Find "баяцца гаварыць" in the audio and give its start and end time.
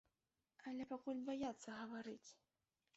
1.29-2.29